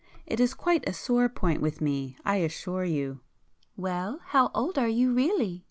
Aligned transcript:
It 0.25 0.39
is 0.39 0.55
quite 0.55 0.89
a 0.89 0.93
sore 0.93 1.29
point 1.29 1.61
with 1.61 1.79
me 1.79 2.17
I 2.25 2.37
assure 2.37 2.83
you." 2.85 3.19
"Well, 3.77 4.19
how 4.29 4.49
old 4.55 4.79
are 4.79 4.87
you 4.89 5.13
really?" 5.13 5.59